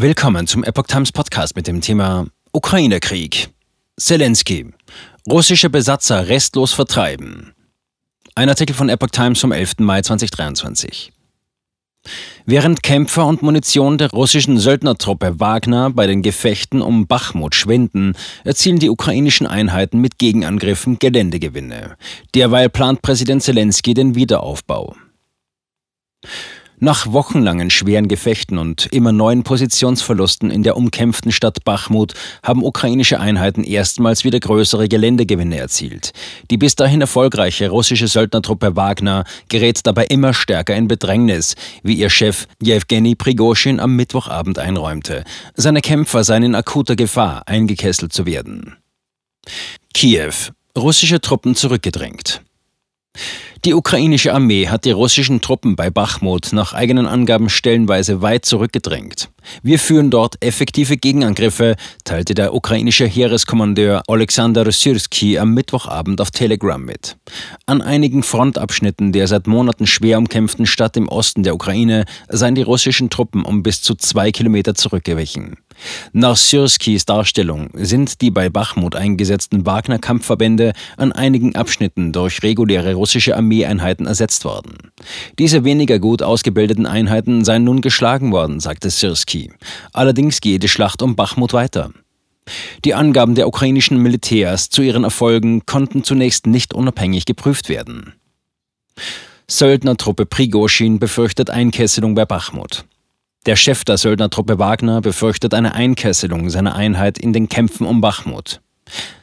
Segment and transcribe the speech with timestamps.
[0.00, 3.48] Willkommen zum Epoch Times Podcast mit dem Thema Ukraine-Krieg.
[3.96, 4.66] Zelensky.
[5.28, 7.52] Russische Besatzer restlos vertreiben.
[8.36, 9.80] Ein Artikel von Epoch Times vom 11.
[9.80, 11.10] Mai 2023.
[12.46, 18.78] Während Kämpfer und Munition der russischen Söldnertruppe Wagner bei den Gefechten um Bachmut schwinden, erzielen
[18.78, 21.96] die ukrainischen Einheiten mit Gegenangriffen Geländegewinne.
[22.36, 24.94] Derweil plant Präsident Zelensky den Wiederaufbau.
[26.80, 33.18] Nach wochenlangen schweren Gefechten und immer neuen Positionsverlusten in der umkämpften Stadt Bachmut haben ukrainische
[33.18, 36.12] Einheiten erstmals wieder größere Geländegewinne erzielt.
[36.52, 42.10] Die bis dahin erfolgreiche russische Söldnertruppe Wagner gerät dabei immer stärker in Bedrängnis, wie ihr
[42.10, 45.24] Chef Jewgeni Prigoschin am Mittwochabend einräumte.
[45.54, 48.76] Seine Kämpfer seien in akuter Gefahr, eingekesselt zu werden.
[49.94, 50.34] Kiew.
[50.76, 52.42] Russische Truppen zurückgedrängt.
[53.64, 59.30] Die ukrainische Armee hat die russischen Truppen bei Bachmut nach eigenen Angaben stellenweise weit zurückgedrängt.
[59.62, 66.82] Wir führen dort effektive Gegenangriffe, teilte der ukrainische Heereskommandeur Alexander Syrsky am Mittwochabend auf Telegram
[66.82, 67.16] mit.
[67.66, 72.62] An einigen Frontabschnitten der seit Monaten schwer umkämpften Stadt im Osten der Ukraine seien die
[72.62, 75.56] russischen Truppen um bis zu zwei Kilometer zurückgewichen.
[76.12, 83.36] Nach Syrskis Darstellung sind die bei Bachmut eingesetzten Wagner-Kampfverbände an einigen Abschnitten durch reguläre russische
[83.36, 84.76] Armeeeinheiten ersetzt worden.
[85.38, 89.37] Diese weniger gut ausgebildeten Einheiten seien nun geschlagen worden, sagte Syrski.
[89.92, 91.90] Allerdings gehe die Schlacht um Bachmut weiter.
[92.84, 98.14] Die Angaben der ukrainischen Militärs zu ihren Erfolgen konnten zunächst nicht unabhängig geprüft werden.
[99.50, 102.84] Söldnertruppe Prigoschin befürchtet Einkesselung bei Bachmut.
[103.46, 108.60] Der Chef der Söldnertruppe Wagner befürchtet eine Einkesselung seiner Einheit in den Kämpfen um Bachmut.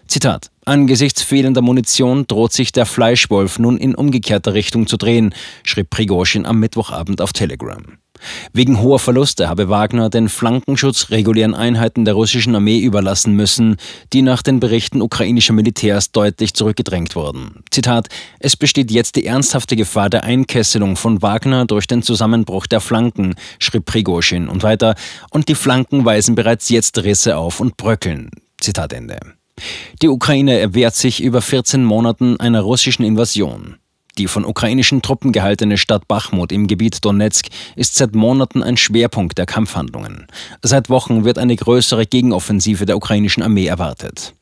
[0.08, 5.92] Zitat Angesichts fehlender Munition droht sich der Fleischwolf nun in umgekehrter Richtung zu drehen, schrieb
[5.92, 7.84] Prigozhin am Mittwochabend auf Telegram.
[8.54, 13.78] Wegen hoher Verluste habe Wagner den Flankenschutz regulären Einheiten der russischen Armee überlassen müssen,
[14.14, 17.64] die nach den Berichten ukrainischer Militärs deutlich zurückgedrängt wurden.
[17.72, 18.08] Zitat:
[18.40, 23.36] Es besteht jetzt die ernsthafte Gefahr der Einkesselung von Wagner durch den Zusammenbruch der Flanken,
[23.60, 24.96] schrieb Prigozhin und weiter,
[25.30, 28.32] und die Flanken weisen bereits jetzt Risse auf und bröckeln.
[28.60, 29.20] Zitat Ende.
[30.02, 33.78] Die Ukraine erwehrt sich über 14 Monaten einer russischen Invasion.
[34.18, 39.38] Die von ukrainischen Truppen gehaltene Stadt Bachmut im Gebiet Donetsk ist seit Monaten ein Schwerpunkt
[39.38, 40.28] der Kampfhandlungen.
[40.62, 44.34] Seit Wochen wird eine größere Gegenoffensive der ukrainischen Armee erwartet.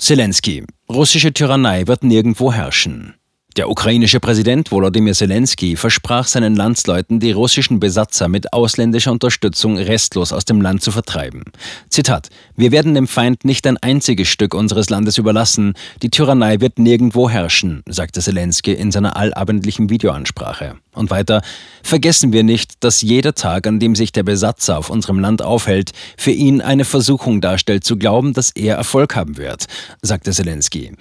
[0.00, 0.64] Zelensky.
[0.88, 3.14] Russische Tyrannei wird nirgendwo herrschen.
[3.58, 10.32] Der ukrainische Präsident Volodymyr Zelensky versprach seinen Landsleuten, die russischen Besatzer mit ausländischer Unterstützung restlos
[10.32, 11.42] aus dem Land zu vertreiben.
[11.88, 15.74] Zitat: Wir werden dem Feind nicht ein einziges Stück unseres Landes überlassen.
[16.02, 20.76] Die Tyrannei wird nirgendwo herrschen, sagte Zelensky in seiner allabendlichen Videoansprache.
[20.94, 21.42] Und weiter:
[21.82, 25.90] Vergessen wir nicht, dass jeder Tag, an dem sich der Besatzer auf unserem Land aufhält,
[26.16, 29.66] für ihn eine Versuchung darstellt, zu glauben, dass er Erfolg haben wird,
[30.00, 30.92] sagte Zelensky.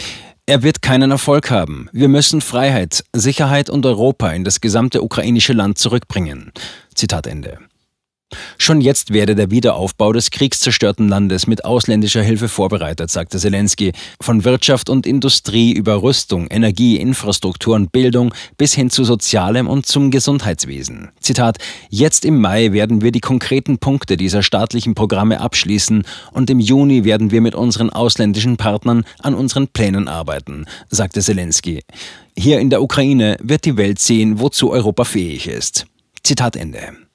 [0.50, 1.90] Er wird keinen Erfolg haben.
[1.92, 6.54] Wir müssen Freiheit, Sicherheit und Europa in das gesamte ukrainische Land zurückbringen.
[6.96, 7.60] Zitat Ende.
[8.58, 13.94] Schon jetzt werde der Wiederaufbau des kriegszerstörten Landes mit ausländischer Hilfe vorbereitet, sagte Zelensky.
[14.20, 19.86] Von Wirtschaft und Industrie über Rüstung, Energie, Infrastruktur und Bildung bis hin zu Sozialem und
[19.86, 21.12] zum Gesundheitswesen.
[21.22, 26.60] Zitat: Jetzt im Mai werden wir die konkreten Punkte dieser staatlichen Programme abschließen und im
[26.60, 31.84] Juni werden wir mit unseren ausländischen Partnern an unseren Plänen arbeiten, sagte Zelensky.
[32.38, 35.86] Hier in der Ukraine wird die Welt sehen, wozu Europa fähig ist.
[36.24, 37.07] Zitat Ende.